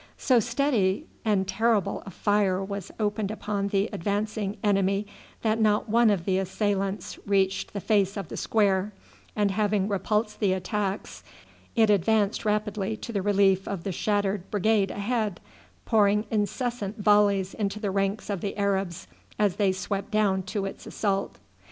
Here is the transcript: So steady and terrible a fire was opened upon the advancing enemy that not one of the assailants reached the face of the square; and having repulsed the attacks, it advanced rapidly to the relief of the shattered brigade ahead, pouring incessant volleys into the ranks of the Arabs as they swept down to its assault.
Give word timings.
So 0.17 0.39
steady 0.39 1.05
and 1.23 1.47
terrible 1.47 2.01
a 2.07 2.09
fire 2.09 2.63
was 2.63 2.91
opened 2.99 3.29
upon 3.29 3.67
the 3.67 3.87
advancing 3.93 4.57
enemy 4.63 5.05
that 5.43 5.61
not 5.61 5.89
one 5.89 6.09
of 6.09 6.25
the 6.25 6.39
assailants 6.39 7.19
reached 7.27 7.71
the 7.71 7.79
face 7.79 8.17
of 8.17 8.27
the 8.27 8.35
square; 8.35 8.93
and 9.35 9.51
having 9.51 9.87
repulsed 9.87 10.39
the 10.39 10.53
attacks, 10.53 11.23
it 11.75 11.91
advanced 11.91 12.45
rapidly 12.45 12.97
to 12.97 13.13
the 13.13 13.21
relief 13.21 13.67
of 13.67 13.83
the 13.83 13.91
shattered 13.91 14.49
brigade 14.49 14.89
ahead, 14.89 15.39
pouring 15.85 16.25
incessant 16.31 16.97
volleys 16.97 17.53
into 17.53 17.79
the 17.79 17.91
ranks 17.91 18.27
of 18.31 18.41
the 18.41 18.57
Arabs 18.57 19.05
as 19.37 19.57
they 19.57 19.71
swept 19.71 20.09
down 20.09 20.41
to 20.41 20.65
its 20.65 20.87
assault. 20.87 21.37